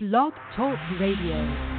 [0.00, 1.77] Blog Talk Radio.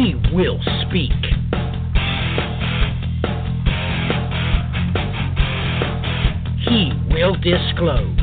[0.00, 0.58] He will
[0.88, 1.12] speak.
[6.66, 8.16] He will disclose.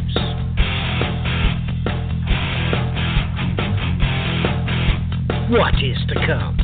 [5.52, 6.58] What is to come?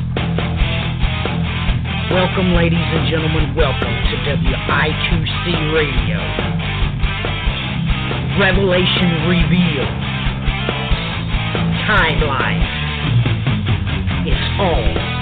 [2.10, 3.54] Welcome, ladies and gentlemen.
[3.54, 6.18] Welcome to WI2C Radio.
[8.40, 9.94] Revelation revealed.
[11.86, 12.84] Timeline.
[14.26, 15.13] It's all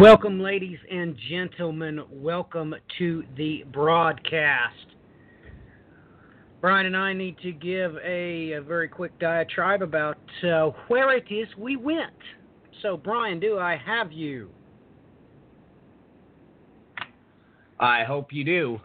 [0.00, 2.00] Welcome, ladies and gentlemen.
[2.10, 4.74] Welcome to the broadcast.
[6.62, 11.26] Brian and I need to give a, a very quick diatribe about uh, where it
[11.30, 12.14] is we went.
[12.80, 14.48] So, Brian, do I have you?
[17.78, 18.80] I hope you do.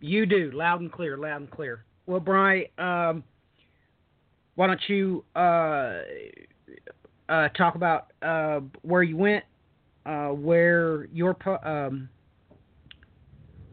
[0.00, 1.84] You do, loud and clear, loud and clear.
[2.06, 3.22] Well, Brian, um,
[4.56, 6.00] why don't you uh,
[7.28, 9.44] uh, talk about uh, where you went,
[10.06, 12.08] uh, where your um,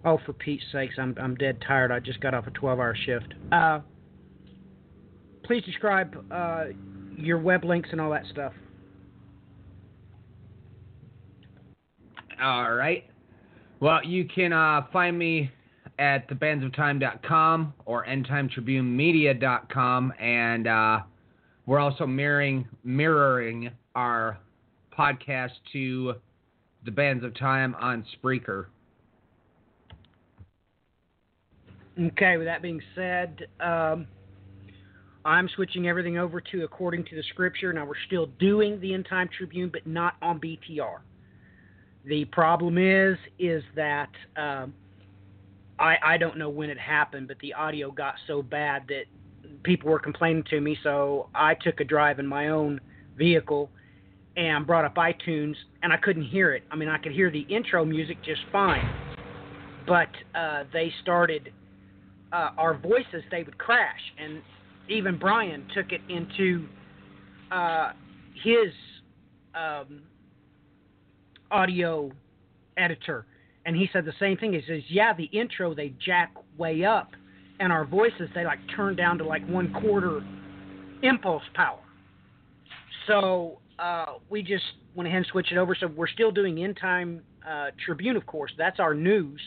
[0.03, 1.91] oh, for Pete's sakes, I'm I'm dead tired.
[1.91, 3.33] I just got off a 12-hour shift.
[3.51, 3.79] Uh,
[5.43, 6.65] please describe uh,
[7.17, 8.53] your web links and all that stuff.
[12.41, 13.03] All right.
[13.79, 15.51] Well, you can uh, find me
[15.99, 20.99] at thebandsofTime.com or endtimetribunemedia.com, and uh,
[21.65, 24.37] we're also mirroring mirroring our
[24.97, 26.15] podcast to
[26.85, 28.67] the Bands of Time on Spreaker.
[31.99, 34.05] Okay, with that being said, um,
[35.23, 37.71] I'm switching everything over to according to the scripture.
[37.73, 40.99] Now, we're still doing the End Time Tribune, but not on BTR.
[42.05, 44.73] The problem is, is that um,
[45.79, 49.05] I, I don't know when it happened, but the audio got so bad that
[49.63, 50.77] people were complaining to me.
[50.83, 52.79] So I took a drive in my own
[53.17, 53.69] vehicle
[54.37, 56.63] and brought up iTunes, and I couldn't hear it.
[56.71, 58.87] I mean, I could hear the intro music just fine,
[59.87, 61.51] but uh, they started
[62.33, 63.23] uh, our voices.
[63.31, 64.41] They would crash, and
[64.89, 66.67] even Brian took it into
[67.51, 67.93] uh,
[68.43, 68.73] his
[69.53, 70.01] um,
[71.49, 72.11] audio
[72.77, 73.25] editor,
[73.65, 74.53] and he said the same thing.
[74.53, 77.11] He says, "Yeah, the intro they jack way up,
[77.59, 80.21] and our voices they like turn down to like one quarter
[81.03, 81.79] impulse power."
[83.07, 84.63] So uh, we just
[84.95, 85.75] went ahead and switched it over.
[85.75, 88.51] So we're still doing End Time uh, Tribune, of course.
[88.57, 89.41] That's our news,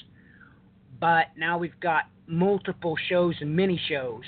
[1.00, 4.24] but now we've got multiple shows and mini shows.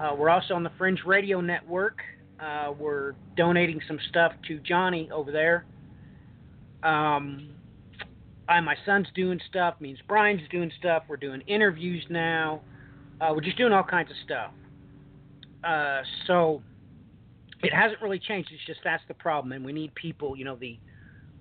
[0.00, 1.98] Uh, we're also on the Fringe Radio Network.
[2.40, 5.64] Uh, we're donating some stuff to Johnny over there.
[6.82, 7.48] Um,
[8.48, 9.74] I, my son's doing stuff.
[9.80, 11.04] Means Brian's doing stuff.
[11.08, 12.60] We're doing interviews now.
[13.20, 14.50] Uh, we're just doing all kinds of stuff.
[15.64, 16.62] Uh, so
[17.62, 18.50] it hasn't really changed.
[18.52, 20.36] It's just that's the problem, and we need people.
[20.36, 20.78] You know, the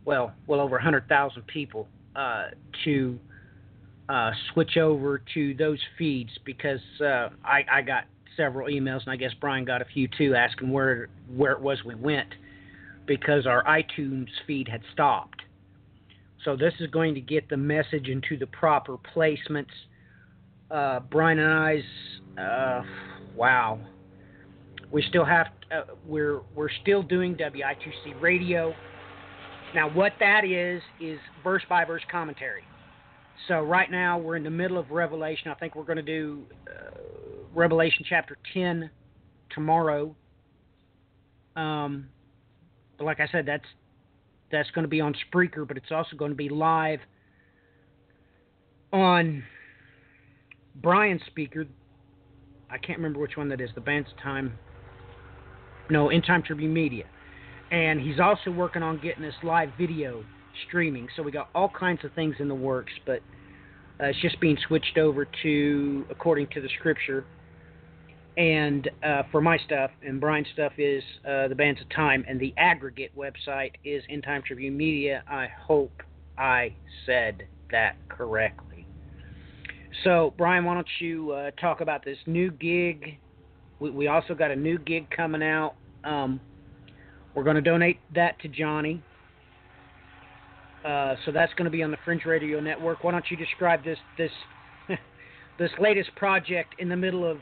[0.06, 2.48] well, well over hundred thousand people uh,
[2.86, 3.20] to
[4.10, 8.06] uh, switch over to those feeds because uh, I, I got
[8.38, 11.84] several emails, and I guess Brian got a few too, asking where where it was
[11.84, 12.30] we went
[13.06, 15.42] because our iTunes feed had stopped.
[16.44, 19.66] So this is going to get the message into the proper placements.
[20.70, 21.84] Uh, Brian and I's,
[22.40, 22.82] uh,
[23.36, 23.80] wow,
[24.92, 28.74] we still have uh, we're we're still doing WI2C radio.
[29.74, 32.64] Now what that is is verse by verse commentary.
[33.48, 35.52] So right now we're in the middle of Revelation.
[35.52, 36.98] I think we're going to do uh,
[37.54, 38.90] Revelation chapter 10
[39.54, 40.16] tomorrow.
[41.56, 42.08] Um,
[42.98, 43.66] but like I said, that's
[44.52, 47.00] that's going to be on Spreaker, but it's also going to be live
[48.94, 49.44] on
[50.76, 51.68] Brian's Spreaker.
[52.70, 53.70] I can't remember which one that is.
[53.76, 54.58] The band's time.
[55.90, 57.06] No, End Time Tribune Media,
[57.72, 60.24] and he's also working on getting this live video
[60.68, 61.08] streaming.
[61.16, 63.20] So we got all kinds of things in the works, but
[64.00, 67.26] uh, it's just being switched over to according to the scripture.
[68.38, 72.40] and uh, for my stuff, and Brian's stuff is uh, the Bands of Time, and
[72.40, 75.24] the aggregate website is End Time Tribune Media.
[75.30, 76.04] I hope
[76.38, 76.74] I
[77.06, 78.86] said that correctly.
[80.04, 83.18] So, Brian, why don't you uh, talk about this new gig?
[83.80, 85.76] We, we, also got a new gig coming out.
[86.04, 86.40] Um,
[87.34, 89.04] we're going to donate that to Johnny.
[90.86, 93.04] Uh, so that's going to be on the Fringe Radio Network.
[93.04, 94.32] Why don't you describe this this
[95.60, 97.40] this latest project in the middle of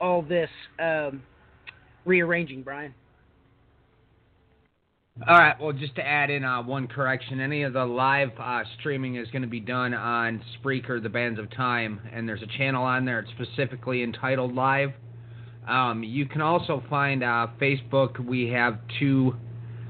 [0.00, 1.22] all this um,
[2.04, 2.94] rearranging, Brian?
[5.16, 5.54] All right.
[5.60, 9.30] Well, just to add in uh, one correction, any of the live uh, streaming is
[9.30, 13.04] going to be done on Spreaker, the Bands of Time, and there's a channel on
[13.04, 13.20] there.
[13.20, 14.90] It's specifically entitled Live.
[15.68, 18.18] Um, you can also find uh, Facebook.
[18.18, 19.36] We have two.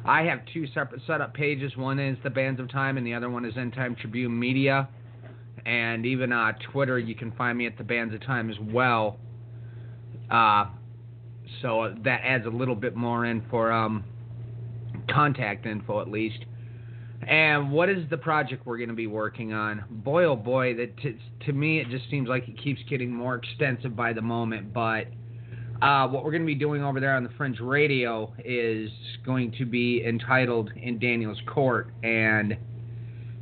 [0.04, 1.74] I have two separate setup pages.
[1.74, 4.90] One is the Bands of Time, and the other one is End Time Tribune Media.
[5.64, 9.16] And even uh, Twitter, you can find me at the Bands of Time as well.
[10.30, 10.66] Uh,
[11.62, 14.04] so that adds a little bit more in for um,
[15.08, 16.44] contact info at least.
[17.26, 19.84] And what is the project we're going to be working on?
[19.88, 23.36] Boy, oh boy, that t- to me it just seems like it keeps getting more
[23.36, 24.74] extensive by the moment.
[24.74, 25.06] But
[25.80, 28.90] uh, what we're going to be doing over there on the Fringe Radio is
[29.24, 32.56] going to be entitled "In Daniel's Court," and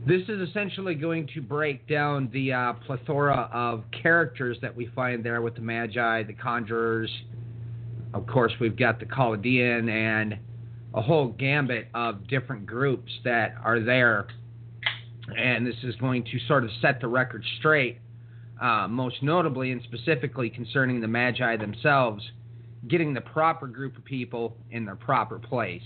[0.06, 5.25] this is essentially going to break down the uh, plethora of characters that we find
[5.25, 7.11] there with the Magi, the Conjurers.
[8.12, 10.38] Of course, we've got the Chaldean and
[10.94, 14.27] a whole gambit of different groups that are there.
[15.37, 17.99] And this is going to sort of set the record straight,
[18.61, 22.23] uh, most notably and specifically concerning the Magi themselves,
[22.89, 25.83] getting the proper group of people in their proper place.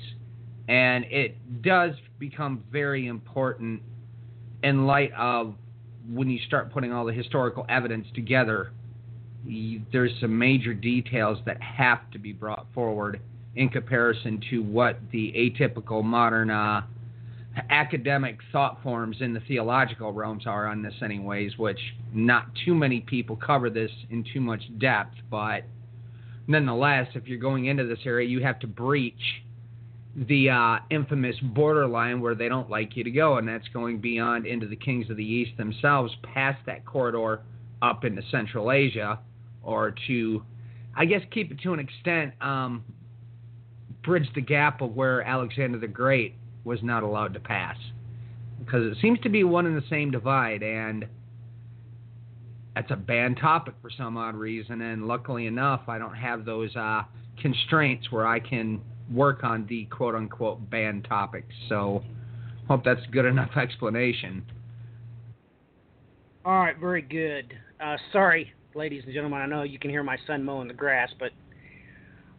[0.68, 3.82] And it does become very important
[4.62, 5.54] in light of
[6.08, 8.72] when you start putting all the historical evidence together.
[9.92, 13.20] there's some major details that have to be brought forward
[13.56, 16.82] in comparison to what the atypical modern uh,
[17.70, 21.78] academic thought forms in the theological realms are on this, anyways, which
[22.12, 25.64] not too many people cover this in too much depth, but
[26.46, 29.14] nonetheless, if you're going into this area, you have to breach
[30.14, 34.46] the uh, infamous borderline where they don't like you to go, and that's going beyond
[34.46, 37.40] into the kings of the east themselves, past that corridor
[37.82, 39.18] up into Central Asia,
[39.62, 40.42] or to,
[40.94, 42.84] I guess, keep it to an extent, um,
[44.06, 47.76] bridge the gap of where Alexander the Great was not allowed to pass.
[48.60, 51.04] Because it seems to be one and the same divide, and
[52.74, 54.80] that's a banned topic for some odd reason.
[54.80, 57.02] And luckily enough, I don't have those uh,
[57.42, 58.80] constraints where I can
[59.12, 61.54] work on the quote unquote banned topics.
[61.68, 62.02] So,
[62.68, 64.44] hope that's good enough explanation.
[66.44, 67.52] All right, very good.
[67.80, 71.10] Uh, sorry, ladies and gentlemen, I know you can hear my son mowing the grass,
[71.18, 71.32] but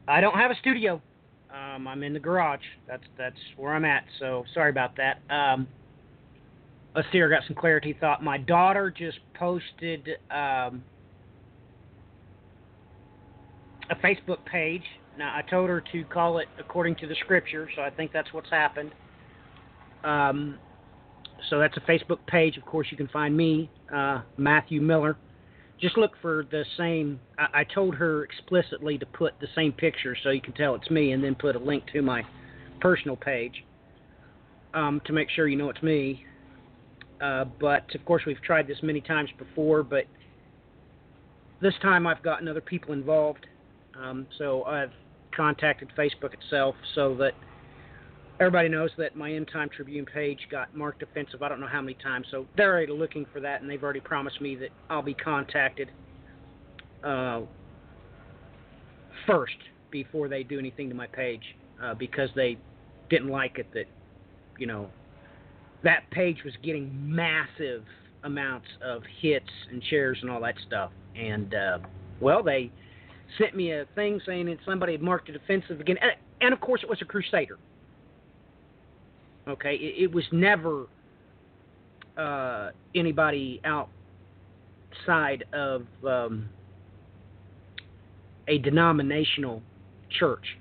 [0.08, 1.02] I don't have a studio.
[1.54, 2.64] Um, I'm in the garage.
[2.88, 4.04] That's that's where I'm at.
[4.20, 5.20] So sorry about that.
[5.34, 5.68] Um,
[6.96, 7.22] let's see.
[7.22, 7.96] I got some clarity.
[8.00, 10.84] Thought my daughter just posted um,
[13.90, 14.84] a Facebook page.
[15.18, 18.34] Now I told her to call it according to the scripture, so I think that's
[18.34, 18.92] what's happened.
[20.04, 20.60] Um,
[21.50, 22.58] so that's a Facebook page.
[22.58, 25.18] Of course, you can find me, uh, Matthew Miller
[25.80, 27.20] just look for the same.
[27.38, 30.90] I, I, told her explicitly to put the same picture so you can tell it's
[30.90, 32.24] me, and then put a link to my
[32.80, 33.64] personal page
[34.74, 36.26] um, to make sure you know it's me.
[37.22, 40.06] Uh, but of course, we've tried this many times before, but
[41.62, 43.46] this time I've gotten other people involved.
[44.00, 44.92] Um, so I've
[45.36, 47.34] contacted Facebook itself so that
[48.40, 51.42] everybody knows that my End Time Tribune page got marked offensive.
[51.42, 54.00] I don't know how many times, so they're already looking for that, and they've already
[54.00, 55.90] promised me that I'll be contacted
[57.04, 57.42] uh,
[59.26, 59.58] first
[59.92, 61.42] before they do anything to my page
[61.82, 62.58] uh, because they
[63.10, 63.86] didn't like it that
[64.60, 64.90] you know
[65.84, 67.84] that page was getting massive
[68.24, 71.80] amounts of hits and shares and all that stuff, and uh,
[72.20, 72.72] well, they
[73.38, 76.60] sent me a thing saying that somebody had marked it offensive again, and, and of
[76.62, 77.58] course it was a Crusader
[79.48, 80.88] Okay, it, it was never
[82.18, 86.50] uh, anybody outside of um,
[88.48, 89.62] a denominational
[90.20, 90.58] church.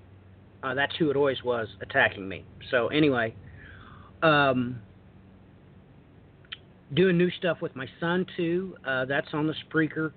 [0.62, 2.45] Uh, that's who it always was attacking me.
[2.71, 3.35] So anyway,
[4.23, 4.81] um,
[6.95, 8.76] doing new stuff with my son too.
[8.87, 10.12] Uh, that's on the Spreaker,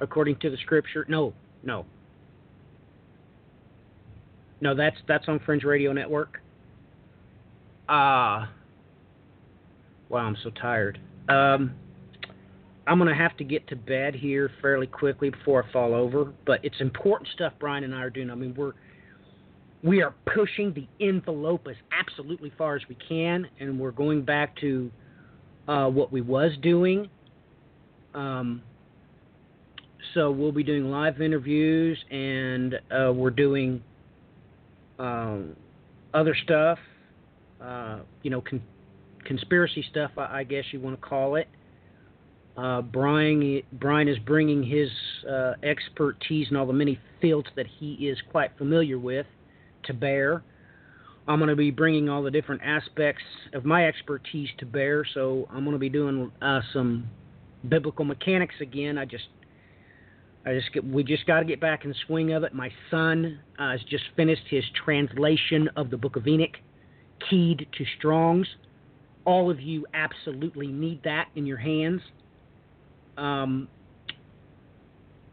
[0.00, 1.04] according to the scripture.
[1.08, 1.32] No,
[1.62, 1.84] no,
[4.60, 4.74] no.
[4.74, 6.40] That's that's on Fringe Radio Network.
[7.88, 8.44] Ah.
[8.44, 8.46] Uh,
[10.08, 10.98] wow, I'm so tired.
[11.28, 11.74] Um,
[12.86, 16.32] I'm going to have to get to bed here fairly quickly before I fall over,
[16.46, 18.30] but it's important stuff Brian and I are doing.
[18.30, 18.72] I mean, we're
[19.82, 24.56] we are pushing the envelope as absolutely far as we can, and we're going back
[24.56, 24.90] to
[25.68, 27.08] uh, what we was doing.
[28.14, 28.62] Um,
[30.14, 33.82] so we'll be doing live interviews, and uh, we're doing
[34.98, 35.54] um,
[36.14, 36.78] other stuff,
[37.60, 38.62] uh, you know, con-
[39.24, 41.48] conspiracy stuff, I, I guess you want to call it.
[42.56, 44.88] Uh, Brian, Brian is bringing his
[45.28, 49.26] uh, expertise in all the many fields that he is quite familiar with
[49.84, 50.42] to bear.
[51.28, 53.22] I'm going to be bringing all the different aspects
[53.52, 55.04] of my expertise to bear.
[55.12, 57.08] So I'm going to be doing uh, some
[57.68, 58.96] biblical mechanics again.
[58.96, 59.26] I just,
[60.46, 62.54] I just get, we just got to get back in the swing of it.
[62.54, 66.56] My son uh, has just finished his translation of the Book of Enoch,
[67.28, 68.46] keyed to Strong's.
[69.24, 72.00] All of you absolutely need that in your hands.
[73.16, 73.68] Um,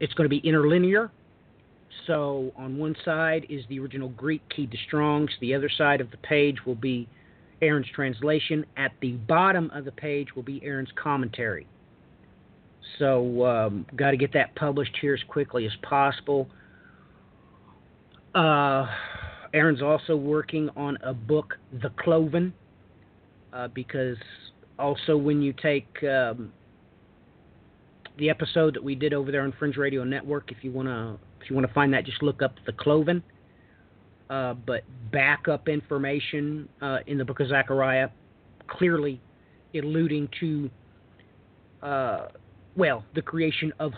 [0.00, 1.10] it's going to be interlinear.
[2.06, 5.30] So on one side is the original Greek keyed to Strong's.
[5.40, 7.08] The other side of the page will be
[7.62, 8.66] Aaron's translation.
[8.76, 11.66] At the bottom of the page will be Aaron's commentary.
[12.98, 16.48] So um, got to get that published here as quickly as possible.
[18.34, 18.86] Uh,
[19.54, 22.52] Aaron's also working on a book, The Cloven,
[23.52, 24.16] uh, because
[24.78, 26.52] also when you take um,
[28.18, 31.16] the episode that we did over there on Fringe Radio Network, if you want to
[31.40, 33.22] if you want to find that, just look up the Cloven.
[34.28, 34.82] Uh, but
[35.12, 38.08] backup information uh, in the book of Zechariah
[38.66, 39.20] clearly
[39.74, 40.70] alluding to,
[41.82, 42.28] uh,
[42.76, 43.92] well, the creation of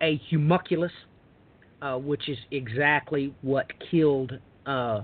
[0.00, 0.92] a homunculus,
[1.82, 5.02] uh, which is exactly what killed, uh,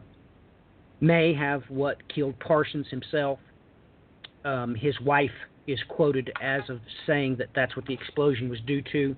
[1.00, 3.38] may have what killed Parsons himself.
[4.44, 5.30] Um, his wife
[5.66, 9.14] is quoted as of saying that that's what the explosion was due to.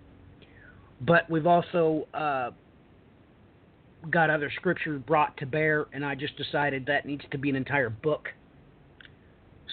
[1.01, 2.51] But we've also uh,
[4.11, 7.57] got other scripture brought to bear, and I just decided that needs to be an
[7.57, 8.29] entire book.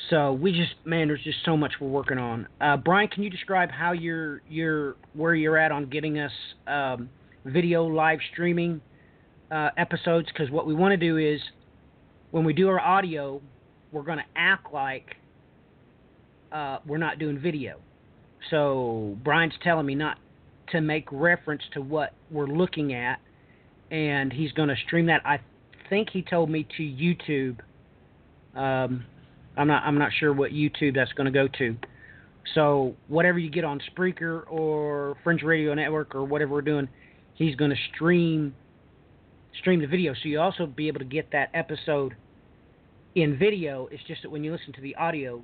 [0.10, 2.48] So we just man, there's just so much we're working on.
[2.60, 6.32] Uh, Brian, can you describe how you're you're where you're at on getting us
[6.68, 7.10] um,
[7.46, 8.82] video live streaming
[9.52, 10.28] uh, episodes?
[10.28, 11.40] Because what we want to do is
[12.32, 13.42] when we do our audio,
[13.92, 15.16] we're going to act like
[16.52, 17.78] uh, we're not doing video.
[18.50, 20.18] So Brian's telling me not
[20.72, 23.20] to make reference to what we're looking at,
[23.92, 25.22] and he's going to stream that.
[25.26, 25.40] I
[25.90, 27.60] think he told me to YouTube.
[28.58, 29.06] Um,
[29.58, 29.84] I'm not.
[29.84, 31.76] I'm not sure what YouTube that's going to go to.
[32.56, 36.88] So whatever you get on Spreaker or Fringe Radio Network or whatever we're doing,
[37.36, 38.56] he's going to stream
[39.60, 40.14] stream the video.
[40.14, 42.16] So you also be able to get that episode
[43.16, 43.88] in video.
[43.92, 45.44] It's just that when you listen to the audio,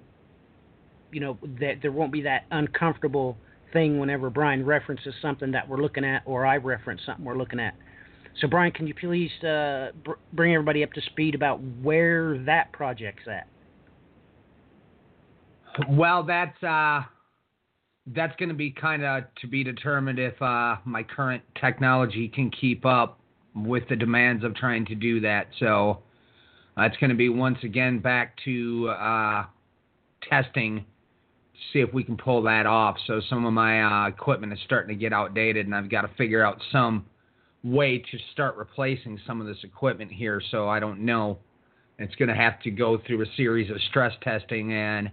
[1.12, 3.38] you know that there won't be that uncomfortable
[3.74, 7.60] thing whenever Brian references something that we're looking at or I reference something we're looking
[7.60, 7.74] at.
[8.42, 12.72] So Brian, can you please uh, br- bring everybody up to speed about where that
[12.72, 13.48] project's at?
[15.90, 17.02] Well, that's uh,
[18.16, 22.52] that's going to be kind of to be determined if uh, my current technology can
[22.52, 23.20] keep up
[23.66, 25.48] with the demands of trying to do that.
[25.60, 26.04] So
[26.78, 29.46] uh, it's going to be once again back to uh,
[30.30, 30.86] testing
[31.74, 32.98] see if we can pull that off.
[33.08, 36.10] So some of my uh, equipment is starting to get outdated, and I've got to
[36.18, 37.06] figure out some
[37.64, 40.42] way to start replacing some of this equipment here.
[40.52, 41.40] So I don't know.
[42.00, 45.12] It's going to have to go through a series of stress testing and.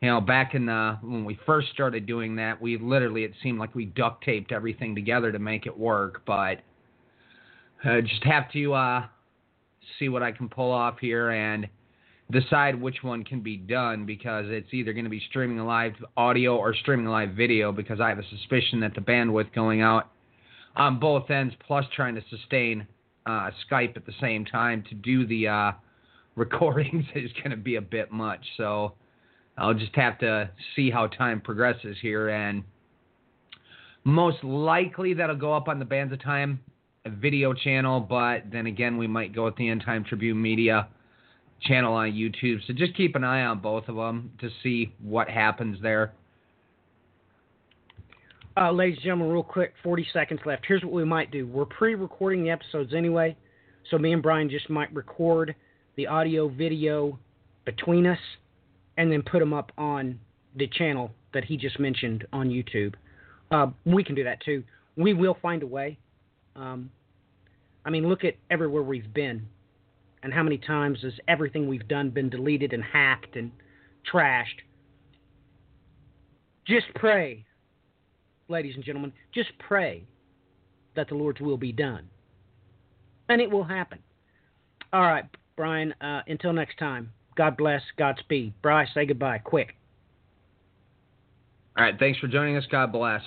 [0.00, 3.60] You know, back in the when we first started doing that, we literally it seemed
[3.60, 6.22] like we duct taped everything together to make it work.
[6.26, 6.62] But
[7.84, 9.06] uh, just have to uh,
[9.98, 11.68] see what I can pull off here and
[12.30, 16.56] decide which one can be done because it's either going to be streaming live audio
[16.56, 20.10] or streaming live video because I have a suspicion that the bandwidth going out
[20.76, 22.86] on both ends plus trying to sustain
[23.26, 25.72] uh, Skype at the same time to do the uh,
[26.36, 28.40] recordings is going to be a bit much.
[28.56, 28.94] So
[29.58, 32.64] I'll just have to see how time progresses here and
[34.04, 36.58] most likely that'll go up on the Bands of Time
[37.08, 40.88] video channel, but then again we might go with the End Time Tribune Media
[41.62, 42.58] channel on YouTube.
[42.66, 46.12] So just keep an eye on both of them to see what happens there.
[48.56, 50.64] Uh, ladies and gentlemen, real quick, 40 seconds left.
[50.66, 51.46] Here's what we might do.
[51.46, 53.36] We're pre recording the episodes anyway,
[53.90, 55.54] so me and Brian just might record
[55.96, 57.18] the audio video
[57.64, 58.18] between us
[58.98, 60.18] and then put them up on
[60.56, 62.94] the channel that he just mentioned on YouTube.
[63.50, 64.62] Uh, we can do that too.
[64.96, 65.98] We will find a way.
[66.56, 66.90] Um,
[67.84, 69.46] I mean, look at everywhere we've been
[70.22, 73.50] and how many times has everything we've done been deleted and hacked and
[74.12, 74.60] trashed?
[76.64, 77.44] Just pray
[78.52, 80.04] ladies and gentlemen, just pray
[80.94, 82.08] that the Lord's will be done.
[83.28, 83.98] And it will happen.
[84.92, 85.24] All right,
[85.56, 88.52] Brian, uh, until next time, God bless, Godspeed.
[88.60, 89.74] Bryce, say goodbye, quick.
[91.76, 92.64] All right, thanks for joining us.
[92.70, 93.22] God bless.